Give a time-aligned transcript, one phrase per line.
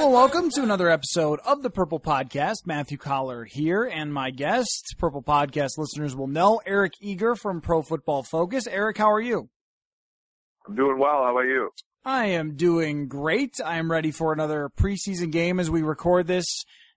[0.00, 2.64] Hello, welcome to another episode of the Purple Podcast.
[2.64, 7.82] Matthew Coller here, and my guest, Purple Podcast listeners will know, Eric Eager from Pro
[7.82, 8.66] Football Focus.
[8.66, 9.50] Eric, how are you?
[10.66, 11.22] I'm doing well.
[11.22, 11.68] How about you?
[12.02, 13.56] I am doing great.
[13.62, 16.46] I am ready for another preseason game as we record this,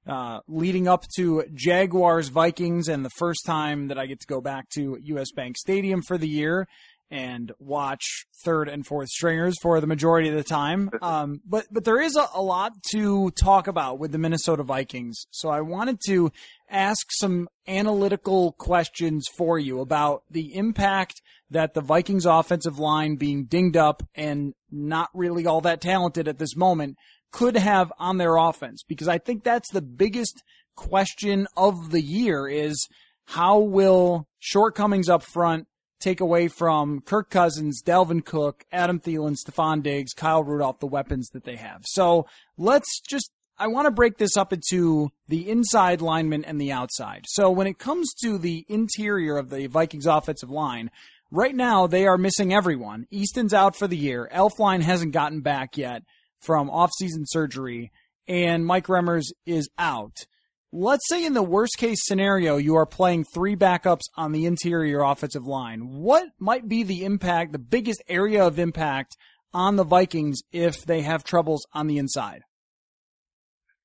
[0.07, 4.39] uh, leading up to Jaguars Vikings and the first time that I get to go
[4.39, 6.69] back to US Bank Stadium for the year
[7.13, 10.89] and watch third and fourth stringers for the majority of the time.
[10.99, 15.27] Um, but but there is a, a lot to talk about with the Minnesota Vikings.
[15.29, 16.31] So I wanted to
[16.71, 23.45] ask some analytical questions for you about the impact that the Vikings offensive line being
[23.45, 26.97] dinged up and not really all that talented at this moment
[27.31, 30.41] could have on their offense because I think that's the biggest
[30.75, 32.87] question of the year is
[33.25, 35.67] how will shortcomings up front
[36.03, 41.29] take away from Kirk Cousins, Dalvin Cook, Adam Thielen, Stefon Diggs, Kyle Rudolph, the weapons
[41.29, 41.83] that they have.
[41.85, 42.27] So
[42.57, 47.25] let's just, I want to break this up into the inside linemen and the outside.
[47.27, 50.91] So when it comes to the interior of the Vikings offensive line,
[51.31, 53.07] right now they are missing everyone.
[53.09, 54.29] Easton's out for the year.
[54.33, 56.03] Elflein hasn't gotten back yet
[56.41, 57.91] from off-season surgery
[58.27, 60.25] and Mike Remmers is out
[60.73, 65.01] let's say in the worst case scenario, you are playing three backups on the interior
[65.01, 66.01] offensive line.
[66.01, 69.15] What might be the impact, the biggest area of impact
[69.53, 72.41] on the Vikings if they have troubles on the inside?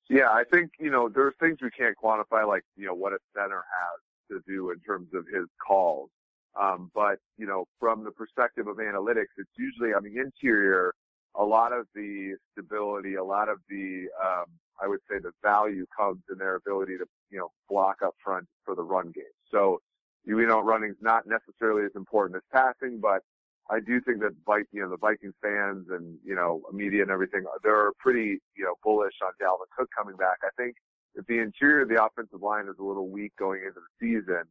[0.08, 3.18] Yeah, I think, you know, there's things we can't quantify, like, you know, what a
[3.36, 4.00] center has
[4.30, 6.08] to do in terms of his calls.
[6.58, 10.94] Um, but, you know, from the perspective of analytics, it's usually on the interior,
[11.34, 14.46] a lot of the stability, a lot of the, um,
[14.82, 18.46] I would say the value comes in their ability to, you know, block up front
[18.64, 19.24] for the run game.
[19.50, 19.80] So,
[20.24, 23.22] you know, running's not necessarily as important as passing, but
[23.70, 24.34] I do think that,
[24.72, 28.74] you know, the Vikings fans and, you know, media and everything, they're pretty, you know,
[28.82, 30.38] bullish on Dalvin Cook coming back.
[30.42, 30.76] I think
[31.14, 34.44] if the interior of the offensive line is a little weak going into the season,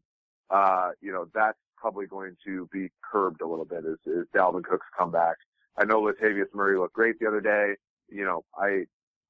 [0.50, 4.64] uh, you know, that's probably going to be curbed a little bit as, as Dalvin
[4.64, 5.38] Cook's comeback.
[5.78, 7.76] I know Latavius Murray looked great the other day.
[8.10, 8.86] You know, I,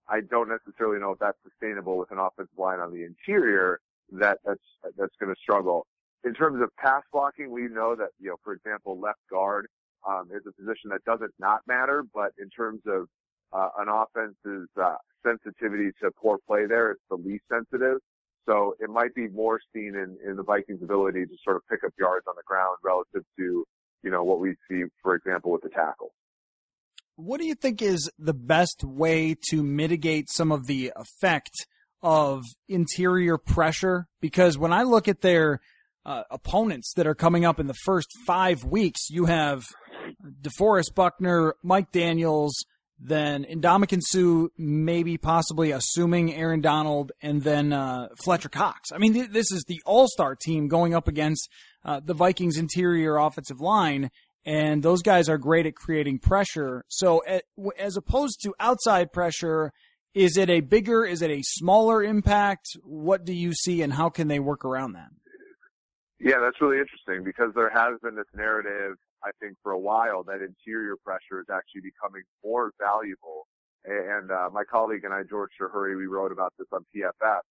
[0.10, 3.80] I don't necessarily know if that's sustainable with an offensive line on the interior
[4.14, 4.60] that that's,
[4.98, 5.86] that's going to struggle.
[6.24, 9.68] In terms of pass blocking, we know that, you know, for example, left guard,
[10.08, 13.08] um, is a position that doesn't not matter, but in terms of,
[13.54, 14.96] uh, an offense's, uh,
[15.26, 17.98] sensitivity to poor play there, it's the least sensitive.
[18.48, 21.84] So it might be more seen in, in the Vikings ability to sort of pick
[21.84, 23.66] up yards on the ground relative to,
[24.04, 26.12] you know, what we see, for example, with the tackle.
[27.18, 31.52] What do you think is the best way to mitigate some of the effect
[32.04, 34.08] of interior pressure?
[34.22, 35.60] Because when I look at their
[36.06, 39.64] uh, opponents that are coming up in the first five weeks, you have
[40.42, 42.54] DeForest Buckner, Mike Daniels,
[43.00, 48.92] then Ndamukong Suh, maybe possibly assuming Aaron Donald, and then uh, Fletcher Cox.
[48.92, 51.50] I mean, th- this is the all-star team going up against
[51.84, 54.12] uh, the Vikings' interior offensive line,
[54.48, 56.86] and those guys are great at creating pressure.
[56.88, 57.22] So,
[57.78, 59.74] as opposed to outside pressure,
[60.14, 62.78] is it a bigger, is it a smaller impact?
[62.82, 65.10] What do you see, and how can they work around that?
[66.22, 70.24] Yeah, that's really interesting because there has been this narrative, I think, for a while
[70.24, 73.48] that interior pressure is actually becoming more valuable.
[73.84, 77.42] And uh, my colleague and I, George Chahrouri, we wrote about this on PFF.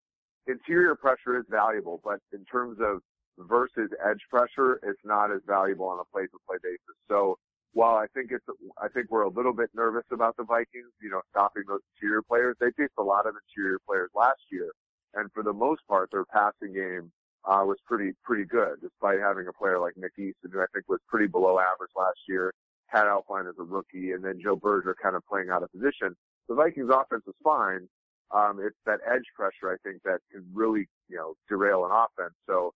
[0.47, 3.01] Interior pressure is valuable, but in terms of
[3.37, 6.97] versus edge pressure, it's not as valuable on a play to play basis.
[7.07, 7.37] So
[7.73, 8.45] while I think it's,
[8.81, 12.21] I think we're a little bit nervous about the Vikings, you know, stopping those interior
[12.21, 12.55] players.
[12.59, 14.71] They faced a lot of interior players last year,
[15.13, 17.11] and for the most part, their passing game
[17.45, 20.89] uh, was pretty pretty good, despite having a player like Nick Easton, who I think
[20.89, 22.51] was pretty below average last year,
[22.87, 26.15] had Elflein as a rookie, and then Joe Berger kind of playing out of position.
[26.49, 27.87] The Vikings offense is fine.
[28.31, 32.33] Um, it's that edge pressure, I think, that can really, you know, derail an offense.
[32.45, 32.73] So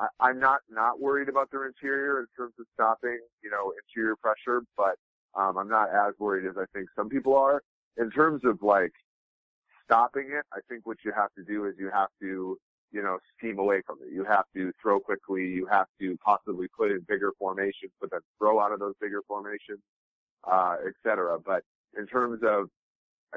[0.00, 4.16] I, I'm not not worried about their interior in terms of stopping, you know, interior
[4.16, 4.96] pressure, but
[5.38, 7.62] um, I'm not as worried as I think some people are.
[8.02, 8.92] In terms of like
[9.84, 12.56] stopping it, I think what you have to do is you have to,
[12.92, 14.12] you know, scheme away from it.
[14.12, 15.46] You have to throw quickly.
[15.46, 19.22] You have to possibly put in bigger formations, but then throw out of those bigger
[19.28, 19.80] formations,
[20.50, 21.38] uh, et cetera.
[21.38, 21.62] But
[21.98, 22.68] in terms of,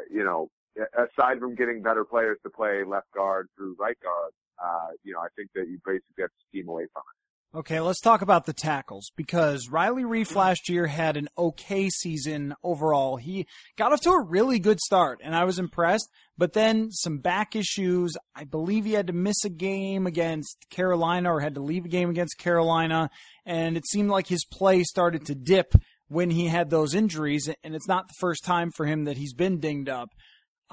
[0.10, 4.31] you know, aside from getting better players to play left guard through right guard,
[4.63, 7.23] uh, you know, I think that you basically have to scheme away from it.
[7.55, 12.55] Okay, let's talk about the tackles because Riley Reiff last year had an okay season
[12.63, 13.17] overall.
[13.17, 13.45] He
[13.77, 17.55] got off to a really good start and I was impressed, but then some back
[17.55, 18.17] issues.
[18.35, 21.89] I believe he had to miss a game against Carolina or had to leave a
[21.89, 23.11] game against Carolina
[23.45, 25.75] and it seemed like his play started to dip
[26.07, 29.35] when he had those injuries and it's not the first time for him that he's
[29.35, 30.09] been dinged up.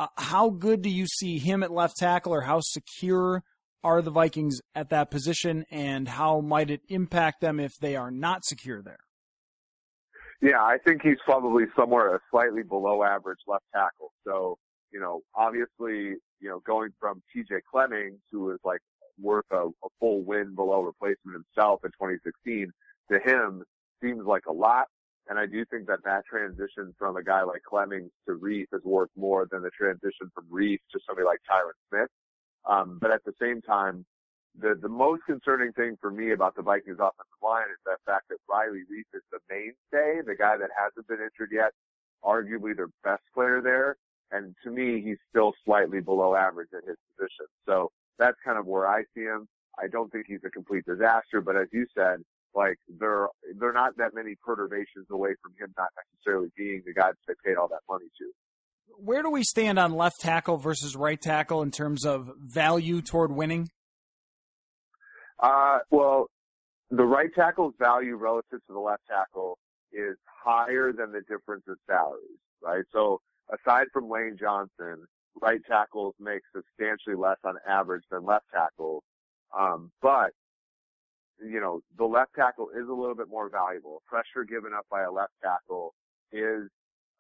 [0.00, 3.43] Uh, how good do you see him at left tackle or how secure
[3.85, 8.11] are the Vikings at that position, and how might it impact them if they are
[8.11, 9.00] not secure there?
[10.41, 14.12] Yeah, I think he's probably somewhere a slightly below average left tackle.
[14.26, 14.56] So,
[14.91, 18.81] you know, obviously, you know, going from TJ Clemmings, who was like
[19.20, 22.73] worth a, a full win below replacement himself in 2016,
[23.12, 23.64] to him
[24.03, 24.87] seems like a lot.
[25.28, 28.82] And I do think that that transition from a guy like Clemmings to Reiff is
[28.84, 32.11] worth more than the transition from Reiff to somebody like Tyron Smith.
[32.69, 34.05] Um, but at the same time,
[34.58, 38.28] the, the most concerning thing for me about the Vikings offensive line is the fact
[38.31, 41.72] that Riley Reiff is the mainstay, the guy that hasn't been injured yet,
[42.25, 43.96] arguably their best player there.
[44.32, 47.46] And to me, he's still slightly below average at his position.
[47.67, 49.46] So that's kind of where I see him.
[49.78, 52.22] I don't think he's a complete disaster, but as you said,
[52.55, 56.93] like there, there are not that many perturbations away from him not necessarily being the
[56.93, 58.25] guy that they paid all that money to
[58.99, 63.32] where do we stand on left tackle versus right tackle in terms of value toward
[63.32, 63.69] winning?
[65.38, 66.26] Uh, well,
[66.91, 69.58] the right tackle's value relative to the left tackle
[69.93, 72.85] is higher than the difference in salaries, right?
[72.93, 73.20] So
[73.53, 75.06] aside from Lane Johnson,
[75.41, 79.03] right tackles make substantially less on average than left tackles.
[79.58, 80.31] Um, but,
[81.43, 84.03] you know, the left tackle is a little bit more valuable.
[84.07, 85.95] Pressure given up by a left tackle
[86.33, 86.69] is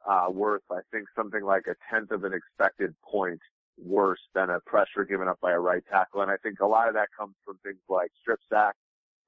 [0.08, 3.40] uh, worth, I think, something like a tenth of an expected point
[3.78, 6.22] worse than a pressure given up by a right tackle.
[6.22, 8.78] And I think a lot of that comes from things like strip sacks,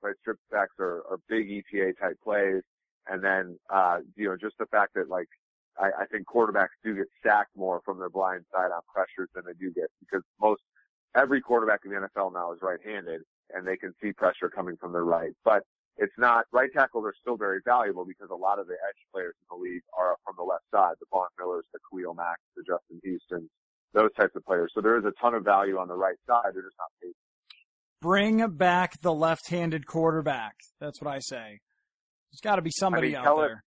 [0.03, 0.15] right?
[0.21, 2.63] Strip sacks are, are big EPA type plays.
[3.09, 5.29] And then, uh, you know, just the fact that like,
[5.79, 9.45] I, I think quarterbacks do get sacked more from their blind side on pressures than
[9.47, 10.61] they do get because most,
[11.17, 13.23] every quarterback in the NFL now is right-handed
[13.55, 15.33] and they can see pressure coming from their right.
[15.45, 15.63] But
[15.97, 19.35] it's not right tackles are still very valuable because a lot of the edge players
[19.43, 22.63] in the league are from the left side, the Von Millers, the Khalil Mack, the
[22.63, 23.49] Justin Houston,
[23.93, 24.73] those types of players.
[24.75, 26.53] So there is a ton of value on the right side.
[26.55, 27.13] They're just not paid.
[28.01, 30.57] Bring back the left-handed quarterback.
[30.81, 31.61] That's what I say.
[32.31, 33.65] There's got to be somebody I mean, out there.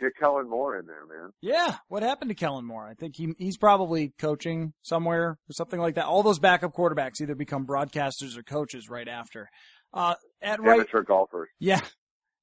[0.00, 1.30] Get Kellen Moore in there, man.
[1.40, 2.86] Yeah, what happened to Kellen Moore?
[2.88, 6.06] I think he he's probably coaching somewhere or something like that.
[6.06, 9.48] All those backup quarterbacks either become broadcasters or coaches right after.
[9.92, 11.48] Uh, at right, amateur golfers.
[11.60, 11.80] Yeah.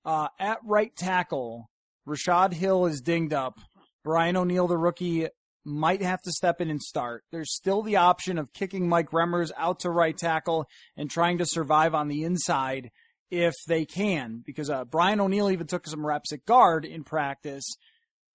[0.05, 1.69] Uh, at right tackle,
[2.07, 3.59] Rashad Hill is dinged up.
[4.03, 5.27] Brian O'Neill, the rookie,
[5.63, 7.23] might have to step in and start.
[7.31, 10.65] There's still the option of kicking Mike Remmers out to right tackle
[10.97, 12.89] and trying to survive on the inside
[13.31, 17.63] if they can, because uh, Brian O'Neill even took some reps at guard in practice.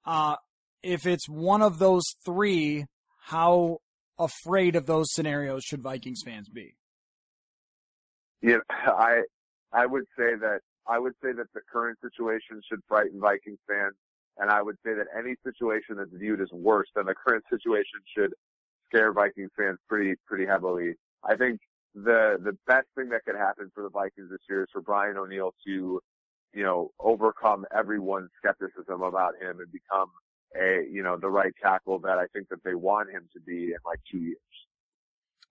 [0.05, 0.37] Uh,
[0.83, 2.87] if it's one of those three,
[3.21, 3.79] how
[4.19, 6.75] afraid of those scenarios should Vikings fans be?
[8.55, 9.23] know, I
[9.73, 13.95] I would say that I would say that the current situation should frighten Vikings fans,
[14.39, 18.01] and I would say that any situation that's viewed as worse than the current situation
[18.17, 18.33] should
[18.87, 20.95] scare Vikings fans pretty pretty heavily.
[21.25, 21.61] I think
[21.97, 25.17] the the best thing that could happen for the Vikings this year is for Brian
[25.17, 26.01] O'Neill to,
[26.53, 30.11] you know, overcome everyone's skepticism about him and become
[30.55, 33.73] a you know the right tackle that I think that they want him to be
[33.73, 34.39] in like two years.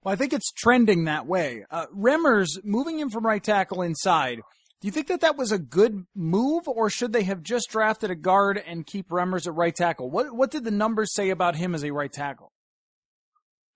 [0.04, 1.66] Well, I think it's trending that way.
[1.72, 4.42] Uh, Remmers moving him from right tackle inside.
[4.82, 8.12] Do you think that that was a good move, or should they have just drafted
[8.12, 10.12] a guard and keep Remmers at right tackle?
[10.12, 12.52] What What did the numbers say about him as a right tackle?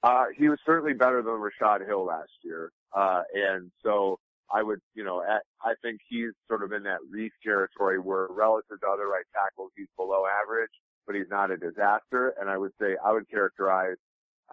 [0.02, 4.18] Uh, he was certainly better than Rashad Hill last year, uh, and so
[4.52, 8.28] I would, you know, at, I think he's sort of in that Reiff territory where
[8.30, 10.72] relative to other right tackles, he's below average,
[11.06, 12.34] but he's not a disaster.
[12.40, 13.98] And I would say I would characterize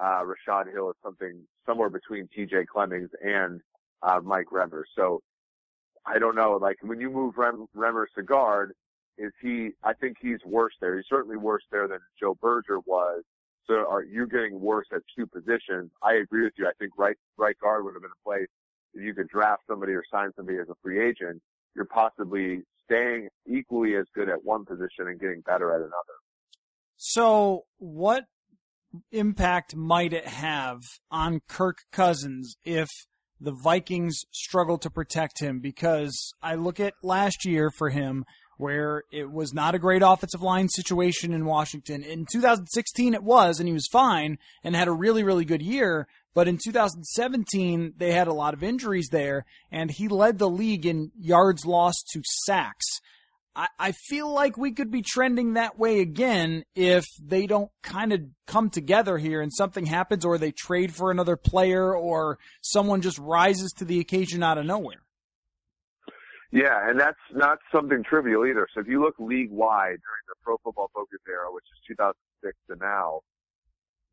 [0.00, 3.61] uh, Rashad Hill as something somewhere between TJ Clemmings and
[4.03, 4.85] uh, Mike Remmers.
[4.97, 5.21] So
[6.05, 8.73] I don't know, like when you move Rem- Remmers to guard,
[9.19, 10.97] is he, I think he's worse there.
[10.97, 13.23] He's certainly worse there than Joe Berger was.
[13.66, 15.90] So are you getting worse at two positions?
[16.02, 16.66] I agree with you.
[16.66, 18.49] I think right, right guard would have been a place
[18.94, 21.42] if you could draft somebody or sign somebody as a free agent.
[21.75, 25.92] You're possibly staying equally as good at one position and getting better at another.
[26.96, 28.25] So what
[29.12, 30.80] impact might it have
[31.11, 32.88] on Kirk Cousins if
[33.38, 35.61] the Vikings struggle to protect him?
[35.61, 38.25] Because I look at last year for him
[38.56, 42.02] where it was not a great offensive line situation in Washington.
[42.02, 46.06] In 2016 it was, and he was fine and had a really, really good year.
[46.34, 50.84] But in 2017, they had a lot of injuries there, and he led the league
[50.84, 52.84] in yards lost to sacks.
[53.56, 58.12] I, I feel like we could be trending that way again if they don't kind
[58.12, 63.00] of come together here and something happens or they trade for another player or someone
[63.00, 65.05] just rises to the occasion out of nowhere.
[66.53, 68.69] Yeah, and that's not something trivial either.
[68.73, 72.57] So if you look league wide during the Pro Football Focus era, which is 2006
[72.71, 73.21] to now,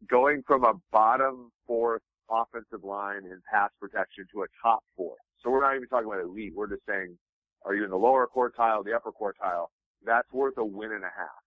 [0.10, 5.16] going from a bottom fourth offensive line in pass protection to a top four.
[5.42, 6.54] So we're not even talking about elite.
[6.56, 7.18] We're just saying
[7.66, 9.68] are you in the lower quartile, the upper quartile?
[10.06, 11.42] That's worth a win and a half,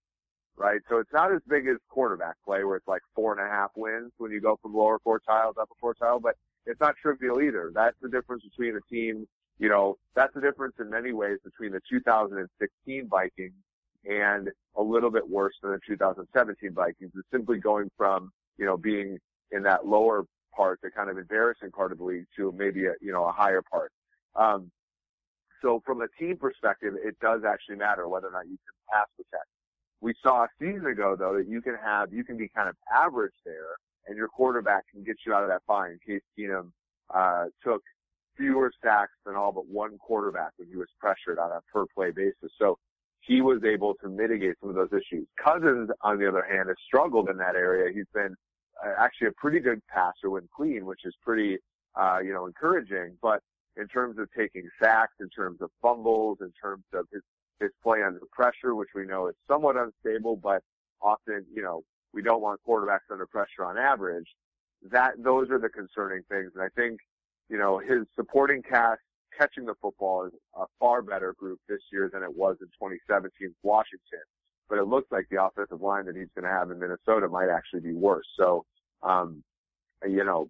[0.56, 0.80] right?
[0.88, 3.70] So it's not as big as quarterback play where it's like four and a half
[3.76, 7.70] wins when you go from lower quartile to upper quartile, but it's not trivial either.
[7.74, 9.26] That's the difference between a team,
[9.58, 13.52] you know, that's the difference in many ways between the 2016 Vikings
[14.04, 18.76] and a little bit worse than the 2017 Vikings is simply going from, you know,
[18.76, 19.18] being
[19.52, 22.92] in that lower part, the kind of embarrassing part of the league to maybe a,
[23.00, 23.90] you know, a higher part.
[24.34, 24.70] Um,
[25.62, 29.06] so from a team perspective, it does actually matter whether or not you can pass
[29.16, 29.48] protect.
[30.00, 32.76] We saw a season ago though that you can have, you can be kind of
[32.94, 35.92] average there and your quarterback can get you out of that fine.
[35.92, 36.70] In Case Keenum,
[37.12, 37.82] uh, took
[38.36, 42.10] fewer sacks than all but one quarterback when he was pressured on a per play
[42.10, 42.50] basis.
[42.58, 42.78] So
[43.20, 45.26] he was able to mitigate some of those issues.
[45.42, 47.92] Cousins, on the other hand, has struggled in that area.
[47.92, 48.34] He's been
[48.84, 51.58] uh, actually a pretty good passer when clean, which is pretty,
[52.00, 53.40] uh, you know, encouraging, but
[53.76, 57.22] in terms of taking sacks, in terms of fumbles, in terms of his,
[57.60, 60.62] his play under pressure, which we know is somewhat unstable, but
[61.02, 61.82] often, you know,
[62.14, 64.26] we don't want quarterbacks under pressure on average.
[64.90, 66.52] That, those are the concerning things.
[66.54, 67.00] And I think,
[67.48, 69.00] you know, his supporting cast
[69.38, 73.54] catching the football is a far better group this year than it was in 2017
[73.62, 74.24] Washington.
[74.68, 77.50] But it looks like the offensive line that he's going to have in Minnesota might
[77.50, 78.26] actually be worse.
[78.36, 78.64] So,
[79.02, 79.44] um,
[80.06, 80.48] you know,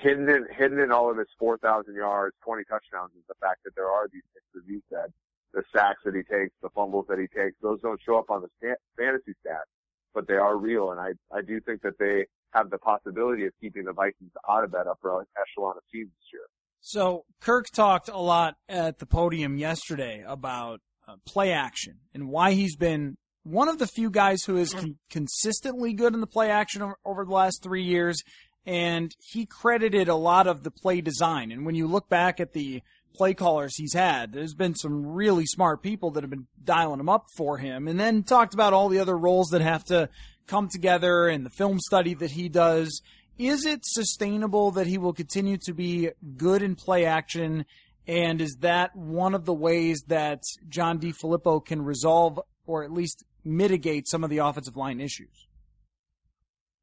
[0.00, 3.74] hidden in hidden in all of his 4,000 yards, 20 touchdowns is the fact that
[3.74, 5.12] there are these things, as you said,
[5.52, 7.56] the sacks that he takes, the fumbles that he takes.
[7.60, 9.70] Those don't show up on the fantasy stats,
[10.14, 13.52] but they are real, and I I do think that they have the possibility of
[13.60, 16.42] keeping the Vikings out of that upper echelon of teams this year.
[16.80, 22.52] So Kirk talked a lot at the podium yesterday about uh, play action and why
[22.52, 26.50] he's been one of the few guys who is con- consistently good in the play
[26.50, 28.22] action over, over the last three years
[28.66, 31.52] and he credited a lot of the play design.
[31.52, 32.82] And when you look back at the
[33.14, 37.08] play callers he's had, there's been some really smart people that have been dialing him
[37.08, 37.88] up for him.
[37.88, 40.08] And then talked about all the other roles that have to
[40.46, 43.00] come together and the film study that he does.
[43.38, 47.64] Is it sustainable that he will continue to be good in play action?
[48.06, 53.24] And is that one of the ways that John DeFilippo can resolve or at least
[53.44, 55.48] mitigate some of the offensive line issues?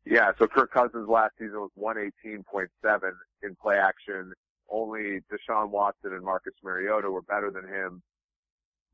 [0.06, 3.12] Yeah, so Kirk Cousins last season was 118.7
[3.44, 4.34] in play action.
[4.72, 8.02] Only Deshaun Watson and Marcus Mariota were better than him.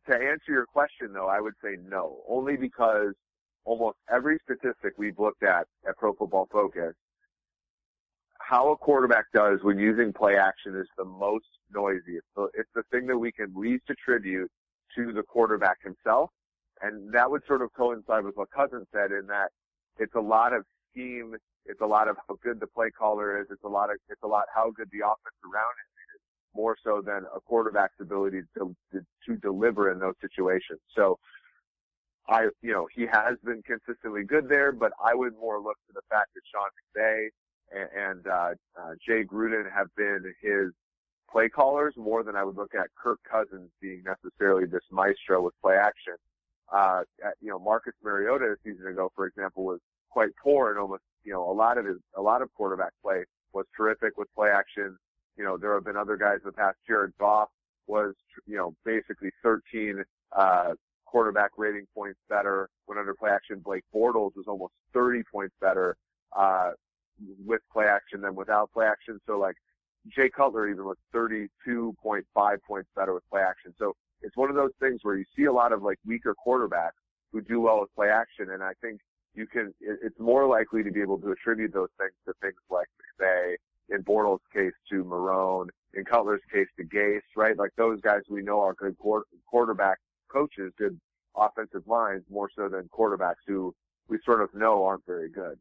[0.10, 3.14] To answer your question though, I would say no, only because
[3.66, 6.96] almost every statistic we've looked at at Pro Football Focus,
[8.40, 12.16] how a quarterback does when using play action is the most noisy.
[12.16, 14.50] It's the, it's the thing that we can least attribute
[14.96, 16.30] to the quarterback himself.
[16.82, 19.50] And that would sort of coincide with what Cousins said in that
[20.00, 21.36] it's a lot of scheme.
[21.68, 23.48] It's a lot of how good the play caller is.
[23.52, 26.22] It's a lot of, it's a lot how good the offense around him is
[26.56, 30.80] more so than a quarterback's ability to, to, to deliver in those situations.
[30.96, 31.20] So
[32.28, 35.94] I, you know, he has been consistently good there, but I would more look to
[35.94, 37.28] the fact that Sean McVay
[37.72, 40.72] and, and uh, uh, Jay Gruden have been his
[41.32, 45.54] play callers more than I would look at Kirk Cousins being necessarily this maestro with
[45.62, 46.16] play action.
[46.72, 47.04] Uh,
[47.40, 51.34] you know, Marcus Mariota a season ago, for example, was quite poor and almost, you
[51.34, 53.20] know, a lot of his, a lot of quarterback play
[53.54, 54.98] was terrific with play action
[55.38, 56.78] you know, there have been other guys in the past.
[56.88, 57.50] Jared Goff
[57.86, 58.16] was,
[58.48, 60.04] you know, basically 13,
[60.36, 60.74] uh,
[61.06, 63.60] quarterback rating points better when under play action.
[63.64, 65.96] Blake Bortles was almost 30 points better,
[66.36, 66.72] uh,
[67.46, 69.20] with play action than without play action.
[69.26, 69.56] So like
[70.10, 72.24] Jay Cutler even was 32.5
[72.68, 73.74] points better with play action.
[73.80, 77.00] So it's one of those things where you see a lot of like weaker quarterbacks
[77.32, 78.52] who do well with play action.
[78.52, 79.00] And I think
[79.38, 82.88] you can, it's more likely to be able to attribute those things to things like
[83.22, 83.56] McVay,
[83.89, 87.58] in Bortles' case to Marrone, in Cutler's case to Gase, right?
[87.58, 88.98] Like those guys we know are good
[89.46, 89.98] quarterback
[90.32, 91.00] coaches, good
[91.36, 93.74] offensive minds, more so than quarterbacks who
[94.10, 95.58] we sort of know aren't very good.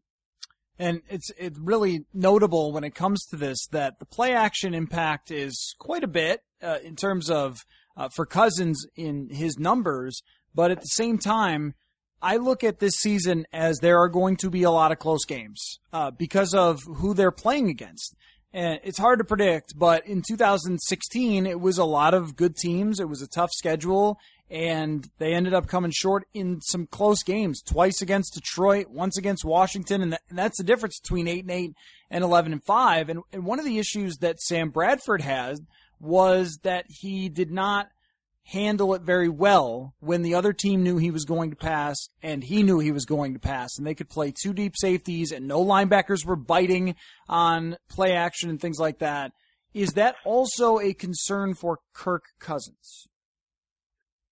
[0.79, 5.31] And it's it's really notable when it comes to this that the play action impact
[5.31, 7.59] is quite a bit uh, in terms of
[7.97, 10.21] uh, for Cousins in his numbers,
[10.55, 11.75] but at the same time,
[12.23, 15.25] I look at this season as there are going to be a lot of close
[15.25, 18.15] games uh, because of who they're playing against.
[18.53, 23.01] And it's hard to predict, but in 2016, it was a lot of good teams.
[23.01, 24.19] It was a tough schedule,
[24.49, 27.61] and they ended up coming short in some close games.
[27.61, 31.75] Twice against Detroit, once against Washington, and, that's the difference between eight and eight
[32.11, 33.11] and 11 and five.
[33.11, 35.61] And, and one of the issues that Sam Bradford has
[36.01, 37.89] was that he did not
[38.47, 42.45] handle it very well when the other team knew he was going to pass and
[42.45, 45.49] he knew he was going to pass and they could play two deep safeties and
[45.49, 46.95] no linebackers were biting
[47.29, 49.33] on play action and things like that.
[49.75, 53.09] Is that also a concern for Kirk Cousins?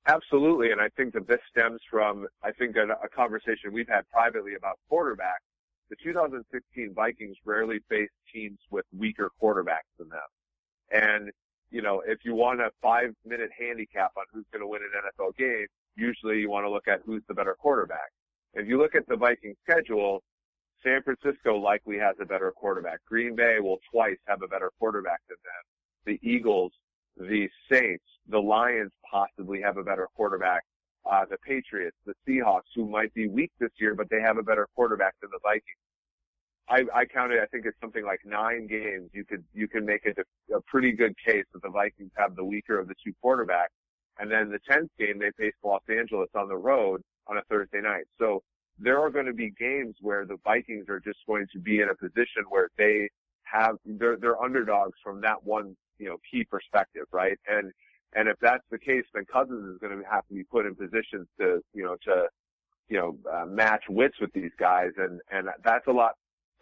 [0.06, 4.09] Absolutely, and I think that this stems from I think a, a conversation we've had
[4.11, 5.44] privately about quarterbacks.
[5.90, 10.21] The 2016 Vikings rarely faced teams with weaker quarterbacks than them,
[10.92, 11.30] and
[11.75, 14.90] you know, if you want a five minute handicap on who's going to win an
[15.11, 15.66] NFL game,
[15.97, 18.12] usually you want to look at who's the better quarterback.
[18.54, 20.23] If you look at the Vikings schedule,
[20.85, 23.00] San Francisco likely has a better quarterback.
[23.09, 26.14] Green Bay will twice have a better quarterback than them.
[26.23, 26.71] The Eagles,
[27.16, 30.62] the Saints, the Lions possibly have a better quarterback.
[31.11, 34.44] Uh, the Patriots, the Seahawks, who might be weak this year, but they have a
[34.44, 35.83] better quarterback than the Vikings.
[36.68, 39.11] I, I counted, I think it's something like nine games.
[39.12, 42.44] You could, you can make a, a pretty good case that the Vikings have the
[42.44, 43.74] weaker of the two quarterbacks.
[44.18, 47.81] And then the 10th game, they face Los Angeles on the road on a Thursday
[47.81, 48.05] night.
[48.18, 48.42] So
[48.79, 51.88] there are going to be games where the Vikings are just going to be in
[51.90, 53.09] a position where they
[53.42, 57.38] have, they're, they're underdogs from that one, you know, key perspective, right?
[57.46, 57.72] And,
[58.14, 60.74] and if that's the case, then Cousins is going to have to be put in
[60.74, 62.27] positions to, you know, to,
[62.88, 64.90] you know, uh, match wits with these guys.
[64.96, 66.12] And, and that's a lot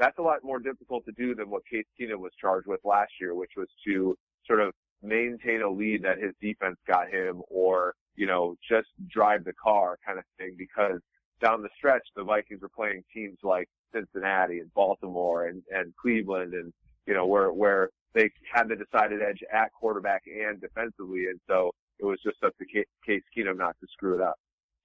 [0.03, 3.12] that's a lot more difficult to do than what Case Keenum was charged with last
[3.21, 7.95] year, which was to sort of maintain a lead that his defense got him or,
[8.17, 11.01] you know, just drive the car kind of thing because
[11.41, 16.53] down the stretch, the Vikings were playing teams like Cincinnati and Baltimore and, and Cleveland
[16.53, 16.73] and,
[17.07, 21.27] you know, where, where they had the decided edge at quarterback and defensively.
[21.27, 24.35] And so it was just up to Case Keenum not to screw it up.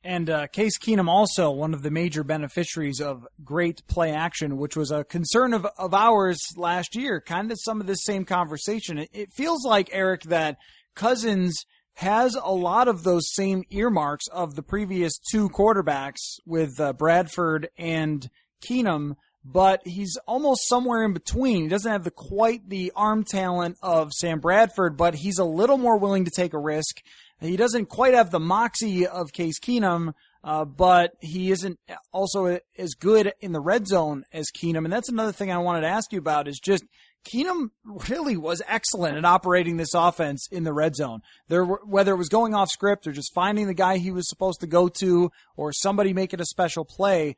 [0.03, 4.77] And uh, Case Keenum also one of the major beneficiaries of great play action, which
[4.77, 7.19] was a concern of, of ours last year.
[7.19, 8.99] Kind of some of this same conversation.
[8.99, 10.57] It, it feels like Eric that
[10.95, 16.93] Cousins has a lot of those same earmarks of the previous two quarterbacks with uh,
[16.93, 18.29] Bradford and
[18.61, 21.63] Keenum, but he's almost somewhere in between.
[21.63, 25.79] He doesn't have the quite the arm talent of Sam Bradford, but he's a little
[25.79, 27.01] more willing to take a risk.
[27.39, 31.79] He doesn't quite have the moxie of Case Keenum, uh, but he isn't
[32.11, 34.85] also as good in the red zone as Keenum.
[34.85, 36.83] And that's another thing I wanted to ask you about is just
[37.27, 37.71] Keenum
[38.09, 41.21] really was excellent at operating this offense in the red zone.
[41.47, 44.29] There, were, whether it was going off script or just finding the guy he was
[44.29, 47.35] supposed to go to, or somebody making a special play.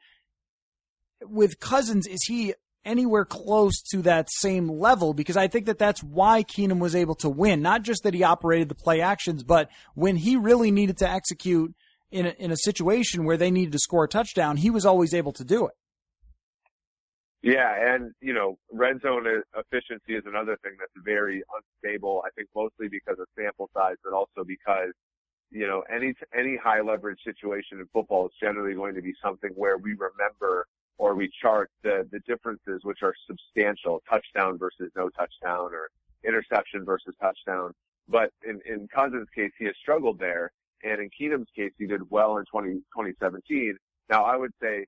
[1.21, 2.53] With Cousins, is he
[2.89, 7.15] anywhere close to that same level because I think that that's why Keenum was able
[7.15, 7.61] to win.
[7.61, 11.75] Not just that he operated the play actions, but when he really needed to execute
[12.11, 15.13] in a, in a situation where they needed to score a touchdown, he was always
[15.13, 15.73] able to do it.
[17.41, 19.25] Yeah, and you know, red zone
[19.55, 22.21] efficiency is another thing that's very unstable.
[22.25, 24.91] I think mostly because of sample size, but also because
[25.49, 29.51] you know any any high leverage situation in football is generally going to be something
[29.55, 30.67] where we remember
[30.99, 35.89] or we chart the, the differences, which are substantial, touchdown versus no touchdown or
[36.25, 37.71] interception versus touchdown.
[38.09, 40.51] But in, in Cousins' case, he has struggled there.
[40.83, 43.77] And in Keenum's case, he did well in 20, 2017.
[44.09, 44.85] Now, I would say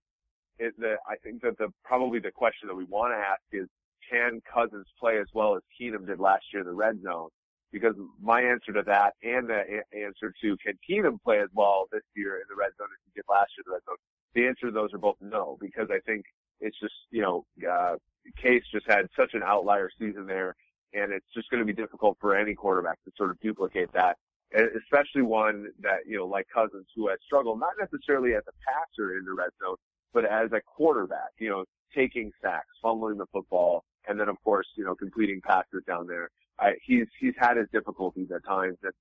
[0.59, 3.67] it, the, I think that the, probably the question that we want to ask is,
[4.11, 7.29] can Cousins play as well as Keenum did last year in the red zone?
[7.71, 11.87] Because my answer to that and the a- answer to can Keenum play as well
[11.91, 13.95] this year in the red zone as he did last year in the red zone
[14.33, 16.25] the answer to those are both no, because I think
[16.59, 17.95] it's just, you know, uh,
[18.41, 20.55] Case just had such an outlier season there.
[20.93, 24.17] and it's just going to be difficult for any quarterback to sort of duplicate that,
[24.53, 29.17] especially one that you know like Cousins, who has struggled not necessarily as a passer
[29.17, 29.75] in the red zone,
[30.13, 31.31] but as a quarterback.
[31.39, 31.65] You know,
[31.95, 36.29] taking sacks, fumbling the football, and then of course you know completing passes down there.
[36.59, 38.93] I, he's he's had his difficulties at times, and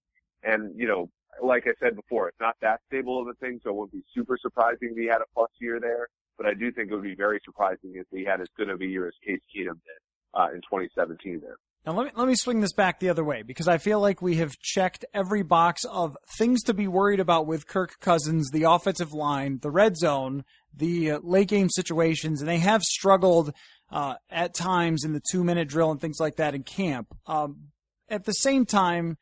[0.43, 1.11] and you know
[1.43, 4.05] like I said before, it's not that stable of a thing, so it wouldn't be
[4.14, 6.09] super surprising if he had a plus year there.
[6.37, 8.81] But I do think it would be very surprising if he had as good of
[8.81, 10.01] a year as Case Keenum did
[10.35, 11.57] uh, in 2017 there.
[11.87, 14.21] Now let me let me swing this back the other way because I feel like
[14.21, 18.64] we have checked every box of things to be worried about with Kirk Cousins, the
[18.64, 23.55] offensive line, the red zone, the uh, late game situations, and they have struggled
[23.90, 27.16] uh, at times in the two minute drill and things like that in camp.
[27.27, 27.69] Um,
[28.11, 29.16] at the same time,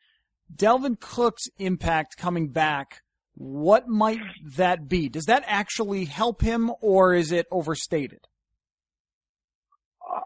[0.53, 3.01] Dalvin Cook's impact coming back,
[3.35, 4.19] what might
[4.57, 5.07] that be?
[5.09, 8.19] Does that actually help him or is it overstated?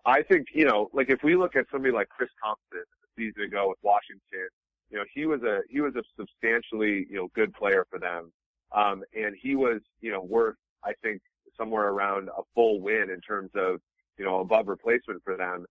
[0.06, 3.44] I think, you know, like if we look at somebody like Chris Thompson a season
[3.44, 4.48] ago with Washington,
[4.90, 8.32] you know, he was a, he was a substantially, you know, good player for them.
[8.72, 11.22] Um, and he was, you know, worth, I think,
[11.58, 13.80] somewhere around a full win in terms of,
[14.18, 15.66] you know, above replacement for them.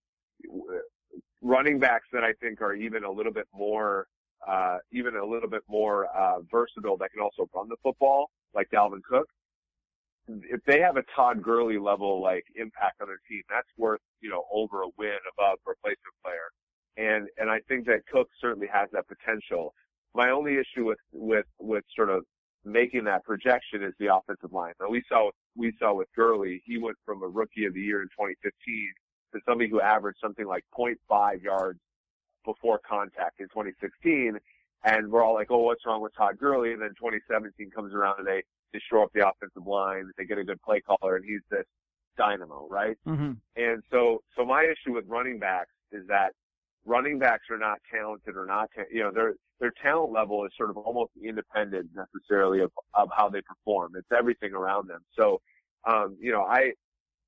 [1.40, 4.06] Running backs that I think are even a little bit more
[4.46, 8.68] uh, even a little bit more uh, versatile that can also run the football, like
[8.70, 9.28] Dalvin Cook.
[10.28, 14.30] If they have a Todd Gurley level like impact on their team, that's worth you
[14.30, 16.48] know over a win above replacement player.
[16.96, 19.74] And and I think that Cook certainly has that potential.
[20.14, 22.24] My only issue with with with sort of
[22.64, 24.74] making that projection is the offensive line.
[24.80, 28.02] Now we saw we saw with Gurley, he went from a rookie of the year
[28.02, 28.92] in 2015
[29.34, 31.80] to somebody who averaged something like 0.5 yards
[32.44, 34.38] before contact in 2016.
[34.84, 36.72] And we're all like, oh, what's wrong with Todd Gurley?
[36.72, 40.10] And then 2017 comes around and they, they shore up the offensive line.
[40.18, 41.66] They get a good play caller and he's this
[42.16, 42.96] dynamo, right?
[43.06, 43.32] Mm-hmm.
[43.56, 46.32] And so, so my issue with running backs is that
[46.84, 50.50] running backs are not talented or not, ta- you know, their, their talent level is
[50.56, 53.92] sort of almost independent necessarily of, of how they perform.
[53.96, 55.00] It's everything around them.
[55.16, 55.40] So,
[55.88, 56.72] um, you know, I,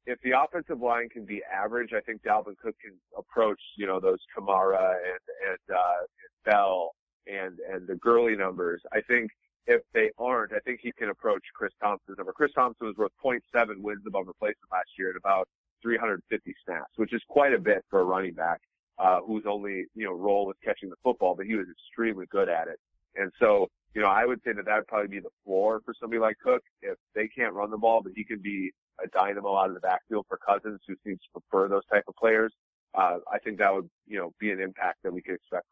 [0.06, 4.00] if the offensive line can be average, I think Dalvin Cook can approach, you know,
[4.00, 6.94] those Kamara and, and, uh, and Bell
[7.26, 8.82] and, and the Gurley numbers.
[8.92, 9.30] I think
[9.66, 12.32] if they aren't, I think he can approach Chris Thompson's number.
[12.32, 13.40] Chris Thompson was worth 0.7
[13.80, 15.48] wins above replacement last year at about
[15.82, 18.60] 350 snaps, which is quite a bit for a running back,
[18.98, 22.50] uh, whose only, you know, role was catching the football, but he was extremely good
[22.50, 22.78] at it.
[23.16, 25.94] And so, you know, I would say that that would probably be the floor for
[25.98, 26.62] somebody like Cook.
[26.82, 29.80] If they can't run the ball, but he can be a dynamo out of the
[29.80, 32.52] backfield for Cousins, who seems to prefer those type of players.
[32.94, 35.66] Uh, I think that would, you know, be an impact that we could expect.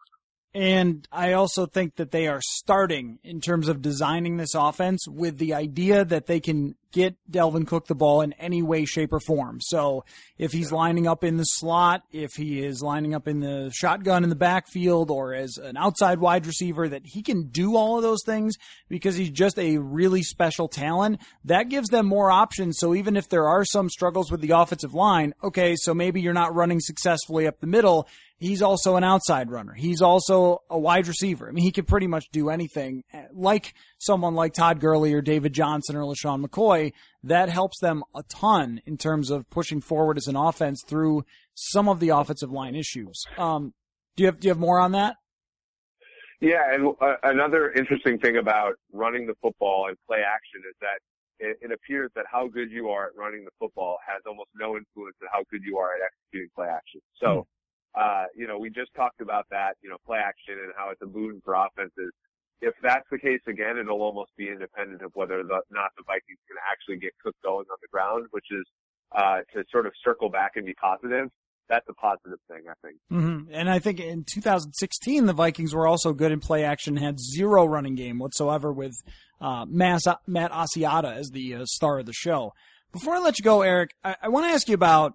[0.54, 5.38] And I also think that they are starting in terms of designing this offense with
[5.38, 9.20] the idea that they can get Dalvin Cook the ball in any way, shape, or
[9.20, 9.62] form.
[9.62, 10.04] So
[10.36, 14.24] if he's lining up in the slot, if he is lining up in the shotgun
[14.24, 18.02] in the backfield or as an outside wide receiver, that he can do all of
[18.02, 18.56] those things
[18.90, 21.18] because he's just a really special talent.
[21.46, 22.76] That gives them more options.
[22.78, 26.34] So even if there are some struggles with the offensive line, okay, so maybe you're
[26.34, 28.06] not running successfully up the middle
[28.42, 29.72] he's also an outside runner.
[29.72, 31.48] He's also a wide receiver.
[31.48, 33.04] I mean, he can pretty much do anything.
[33.32, 38.24] Like someone like Todd Gurley or David Johnson or LeSean McCoy, that helps them a
[38.24, 41.24] ton in terms of pushing forward as an offense through
[41.54, 43.22] some of the offensive line issues.
[43.38, 43.74] Um,
[44.16, 45.16] do you have, do you have more on that?
[46.40, 50.98] Yeah, and uh, another interesting thing about running the football and play action is that
[51.38, 54.76] it, it appears that how good you are at running the football has almost no
[54.76, 57.00] influence on how good you are at executing play action.
[57.20, 57.44] So, mm
[57.94, 61.02] uh, you know, we just talked about that, you know, play action and how it's
[61.02, 62.12] a boon for offenses.
[62.60, 66.38] If that's the case again, it'll almost be independent of whether or not the Vikings
[66.46, 68.64] can actually get Cook going on the ground, which is,
[69.14, 71.28] uh, to sort of circle back and be positive.
[71.68, 72.98] That's a positive thing, I think.
[73.12, 73.52] Mm-hmm.
[73.52, 77.66] And I think in 2016, the Vikings were also good in play action, had zero
[77.66, 78.94] running game whatsoever with,
[79.40, 82.52] uh, Matt Asiata as the uh, star of the show.
[82.92, 85.14] Before I let you go, Eric, I, I want to ask you about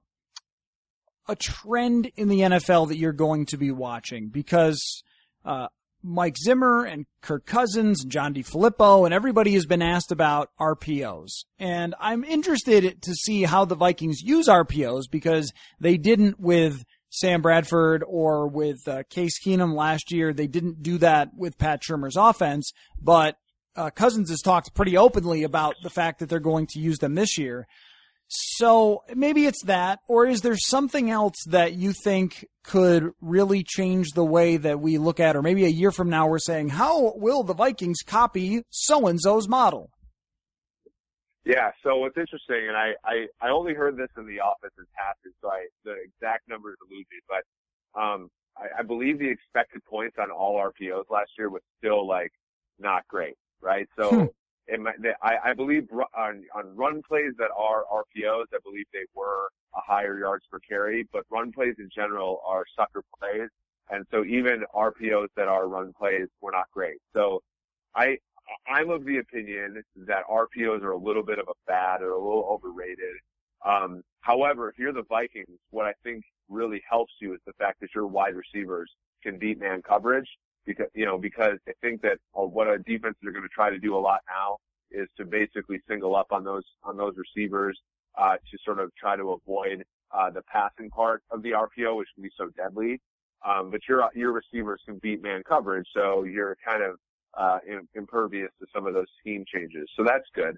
[1.28, 5.04] a trend in the NFL that you're going to be watching because
[5.46, 5.68] uh,
[6.04, 11.46] Mike Zimmer and Kirk Cousins and John DeFilippo and everybody has been asked about RPOs.
[11.60, 17.42] And I'm interested to see how the Vikings use RPOs because they didn't with Sam
[17.42, 20.34] Bradford or with uh, Case Keenum last year.
[20.34, 23.38] They didn't do that with Pat Shurmur's offense, but
[23.76, 27.16] uh, Cousins has talked pretty openly about the fact that they're going to use them
[27.16, 27.68] this year.
[28.30, 34.10] So maybe it's that, or is there something else that you think could really change
[34.12, 37.14] the way that we look at, or maybe a year from now we're saying, how
[37.16, 39.90] will the Vikings copy so and so's model?
[41.46, 44.84] Yeah, so what's interesting, and I, I, I only heard this in the office in
[44.98, 49.82] passing, so I, the exact numbers elude me, but, um, I, I believe the expected
[49.86, 52.34] points on all RPOs last year was still like
[52.80, 53.88] not great, right?
[53.98, 54.26] So Hmm.
[54.76, 59.06] Might, they, I, I believe on, on run plays that are RPOs, I believe they
[59.16, 63.50] were a higher yards per carry, but run plays in general are sucker plays.
[63.90, 66.98] And so even RPOs that are run plays were not great.
[67.16, 67.42] So
[67.96, 68.18] I,
[68.68, 72.20] I'm of the opinion that RPOs are a little bit of a fad or a
[72.20, 73.16] little overrated.
[73.66, 77.80] Um, however, if you're the Vikings, what I think really helps you is the fact
[77.82, 78.92] that your wide receivers
[79.24, 80.28] can beat man coverage
[80.68, 83.80] because, you know, because I think that what a defenses are going to try to
[83.80, 84.58] do a lot now
[84.92, 87.80] is to basically single up on those, on those receivers,
[88.18, 92.08] uh, to sort of try to avoid, uh, the passing part of the RPO, which
[92.14, 93.02] can be so deadly.
[93.48, 95.88] Um, but your, your receivers can beat man coverage.
[95.96, 96.98] So you're kind of,
[97.38, 97.60] uh,
[97.96, 99.88] impervious to some of those scheme changes.
[99.96, 100.58] So that's good.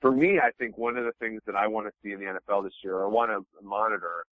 [0.00, 2.26] For me, I think one of the things that I want to see in the
[2.26, 4.24] NFL this year, or want to monitor,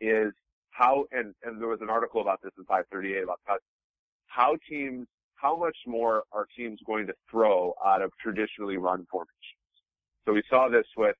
[0.00, 0.32] is
[0.70, 3.40] how, and, and there was an article about this in 538 about
[4.34, 9.62] how, teams, how much more are teams going to throw out of traditionally run formations.
[10.24, 11.16] So we saw this with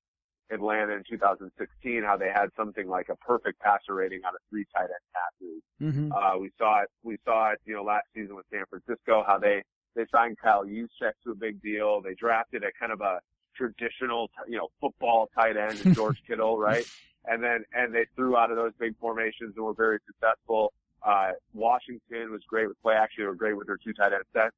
[0.51, 4.65] Atlanta in 2016, how they had something like a perfect passer rating out of three
[4.75, 5.63] tight end passes.
[5.81, 6.13] Mm-hmm.
[6.13, 9.39] Uh, we saw it, we saw it, you know, last season with San Francisco, how
[9.39, 9.63] they,
[9.97, 12.01] they signed Kyle Juszczyk to a big deal.
[12.01, 13.21] They drafted a kind of a
[13.57, 16.85] traditional, you know, football tight end, George Kittle, right?
[17.27, 20.73] And then, and they threw out of those big formations and were very successful.
[21.05, 23.25] Uh, Washington was great with play action.
[23.25, 24.55] They were great with their two tight end sets.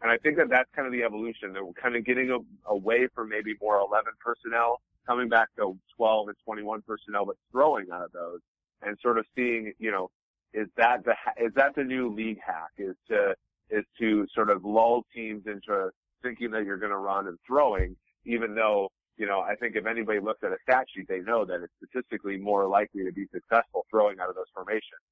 [0.00, 2.38] And I think that that's kind of the evolution that we're kind of getting a,
[2.70, 7.86] away from maybe more 11 personnel, coming back to 12 and 21 personnel, but throwing
[7.92, 8.38] out of those
[8.82, 10.08] and sort of seeing, you know,
[10.54, 13.34] is that the, is that the new league hack is to,
[13.70, 15.90] is to sort of lull teams into
[16.22, 19.86] thinking that you're going to run and throwing, even though, you know, I think if
[19.86, 23.26] anybody looks at a stat sheet, they know that it's statistically more likely to be
[23.32, 25.02] successful throwing out of those formations.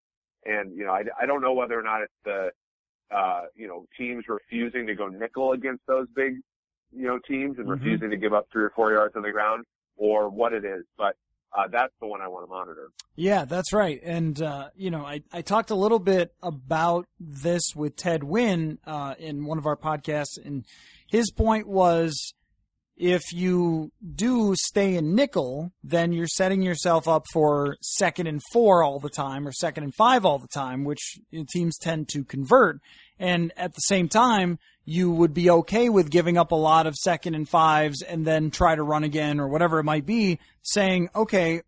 [0.49, 2.51] And, you know, I, I don't know whether or not it's the,
[3.15, 6.41] uh, you know, teams refusing to go nickel against those big,
[6.93, 7.71] you know, teams and Mhm.
[7.71, 9.65] refusing to give up three or four yards on the ground
[9.97, 10.85] or what it is.
[10.97, 11.17] But,
[11.57, 12.91] uh, that's the one I want to monitor.
[13.15, 14.01] Yeah, that's right.
[14.03, 18.79] And, uh, you know, I, I talked a little bit about this with Ted Nguyen,
[18.87, 20.67] uh, in one of our podcasts and
[21.07, 22.35] his point was
[22.97, 28.83] if you do stay in nickel, then you're setting yourself up for second and four
[28.83, 31.19] all the time or second and five all the time, which
[31.53, 32.81] teams tend to convert.
[33.19, 36.95] And at the same time, you would be okay with giving up a lot of
[36.95, 41.09] second and fives and then try to run again or whatever it might be, saying,
[41.15, 41.63] okay,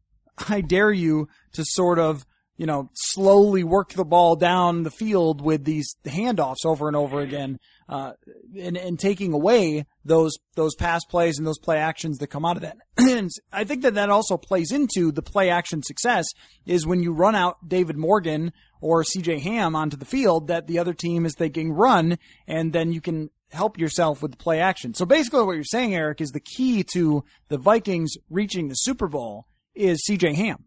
[0.48, 2.24] I dare you to sort of,
[2.56, 7.20] you know, slowly work the ball down the field with these handoffs over and over
[7.20, 8.12] again, uh,
[8.58, 12.56] and, and taking away those, those pass plays and those play actions that come out
[12.56, 12.76] of that.
[12.98, 16.26] and I think that that also plays into the play action success
[16.66, 20.78] is when you run out David Morgan or CJ Ham onto the field that the
[20.78, 24.94] other team is thinking run and then you can help yourself with the play action.
[24.94, 29.08] So basically what you're saying, Eric, is the key to the Vikings reaching the Super
[29.08, 30.64] Bowl is CJ Ham.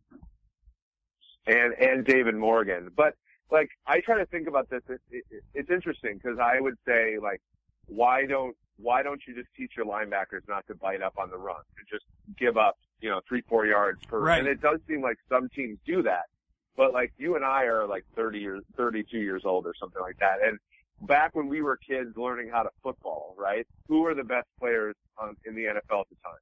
[1.45, 2.89] and and David Morgan.
[2.95, 3.13] But
[3.51, 4.81] like I try to think about this.
[4.89, 7.41] It, it, it's interesting because I would say like,
[7.87, 11.37] why don't why don't you just teach your linebackers not to bite up on the
[11.37, 12.05] run and just
[12.39, 14.19] give up you know three four yards per?
[14.19, 14.39] Right.
[14.39, 16.25] And it does seem like some teams do that.
[16.77, 20.17] But like you and I are like 30 years, 32 years old or something like
[20.19, 20.37] that.
[20.43, 20.57] And
[21.01, 23.67] back when we were kids learning how to football, right?
[23.87, 26.41] Who were the best players on, in the NFL at the time?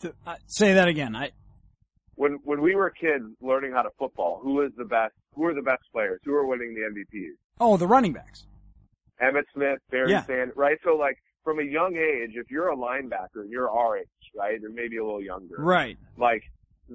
[0.00, 1.16] Th- uh, say that again.
[1.16, 1.30] I
[2.16, 5.54] When, when we were kids learning how to football, who was the best, who were
[5.54, 6.20] the best players?
[6.24, 7.32] Who were winning the MVPs?
[7.60, 8.46] oh the running backs.
[9.22, 10.24] Emmitt Smith, Barry Yeah.
[10.24, 10.76] Sanders, right?
[10.84, 14.58] So like from a young age, if you're a linebacker and you're our age, right,
[14.62, 15.96] or maybe a little younger, Right.
[16.16, 16.42] like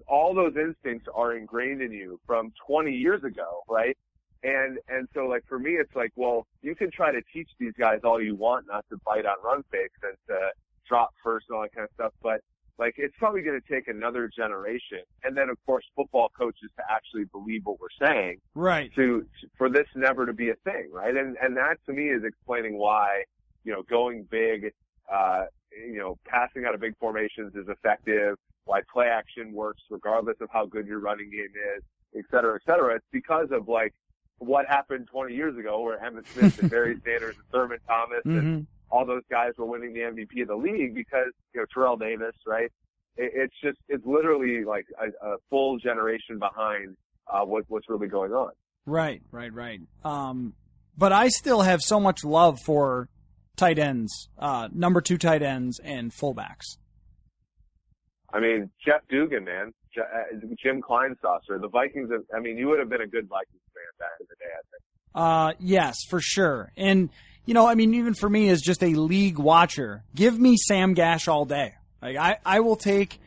[0.08, 3.98] all those instincts are ingrained in you from 20 years ago, right?
[4.44, 7.74] And, and so like for me, it's like, well, you can try to teach these
[7.80, 10.38] guys all you want not to bite on run fakes and to
[10.88, 12.42] drop first and all that kind of stuff, but
[12.80, 15.00] like it's probably going to take another generation.
[15.24, 18.92] And then of course football coaches to actually believe what we're saying Right.
[18.96, 19.26] to,
[19.58, 21.16] for this never to be a thing, right?
[21.16, 23.24] And and that to me is explaining why
[23.66, 24.72] you know going big,
[25.12, 28.36] uh, you know, passing out of big formations is effective.
[28.66, 31.84] Why play action works regardless of how good your running game is,
[32.16, 32.96] et cetera, et cetera.
[32.96, 33.94] It's because of like
[34.38, 38.42] what happened 20 years ago, where Emmitt Smith and Barry Sanders and Thurman Thomas and
[38.42, 41.98] hmm all those guys were winning the MVP of the league because you know Terrell
[41.98, 42.72] Davis, right?
[43.18, 46.96] It, it's just it's literally like a, a full generation behind
[47.28, 48.52] uh, what what's really going on.
[48.86, 49.22] Right.
[49.32, 49.54] Right.
[49.54, 49.82] Right.
[50.04, 50.54] Um,
[50.98, 53.08] but I still have so much love for
[53.56, 56.78] tight ends, uh, number two tight ends and fullbacks.
[58.34, 59.74] I mean, Jeff Dugan, man.
[59.98, 60.04] uh,
[60.62, 61.60] Jim Kleinsasser.
[61.60, 62.12] The Vikings.
[62.12, 64.52] Have, I mean, you would have been a good Vikings fan back in the day.
[64.54, 64.84] I think.
[65.16, 66.72] Uh, yes, for sure.
[66.78, 67.10] And
[67.50, 70.94] you know, I mean, even for me as just a league watcher, give me Sam
[70.94, 71.74] Gash all day.
[72.00, 73.20] Like I, I will take.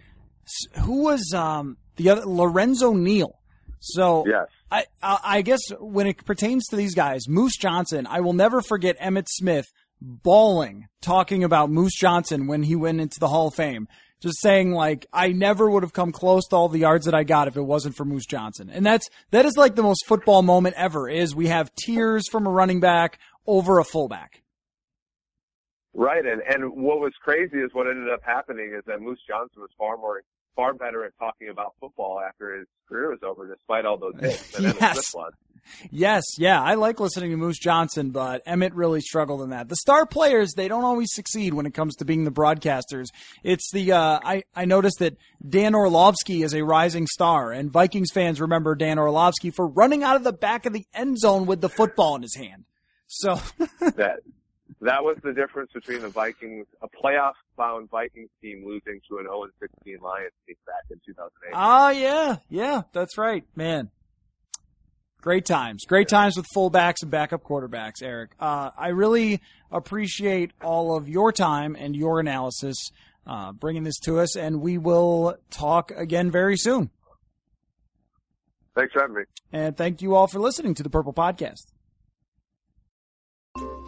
[0.84, 3.40] Who was um the other Lorenzo Neal?
[3.80, 4.46] So yes.
[4.70, 8.96] I, I guess when it pertains to these guys, Moose Johnston, I will never forget
[9.00, 9.66] Emmitt Smith
[10.00, 13.88] bawling talking about Moose Johnston when he went into the Hall of Fame.
[14.20, 17.24] Just saying like, I never would have come close to all the yards that I
[17.24, 18.70] got if it wasn't for Moose Johnston.
[18.70, 22.46] And that's, that is like the most football moment ever is we have tears from
[22.46, 24.42] a running back over a fullback.
[25.94, 26.24] Right.
[26.24, 29.70] And, and what was crazy is what ended up happening is that Moose Johnston was
[29.76, 30.22] far more
[30.56, 34.60] far better at talking about football after his career was over, despite all those hits.
[34.60, 35.14] yes.
[35.92, 39.68] Yes, yeah, I like listening to Moose Johnston, but Emmitt really struggled in that.
[39.68, 43.06] The star players, they don't always succeed when it comes to being the broadcasters.
[43.44, 45.16] It's the uh, I I noticed that
[45.48, 50.16] Dan Orlovsky is a rising star, and Vikings fans remember Dan Orlovsky for running out
[50.16, 52.64] of the back of the end zone with the football in his hand.
[53.14, 53.34] So
[53.80, 54.20] that
[54.80, 59.24] that was the difference between the Vikings, a playoff bound Vikings team losing to an
[59.24, 61.52] 0 16 Lions team back in 2008.
[61.54, 63.90] Ah, yeah, yeah, that's right, man.
[65.20, 68.32] Great times, great times with fullbacks and backup quarterbacks, Eric.
[68.40, 72.76] Uh, I really appreciate all of your time and your analysis,
[73.26, 76.90] uh, bringing this to us, and we will talk again very soon.
[78.74, 79.22] Thanks for having me.
[79.52, 81.71] And thank you all for listening to the Purple Podcast.